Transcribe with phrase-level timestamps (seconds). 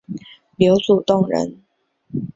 [0.57, 1.61] 刘祖洞人。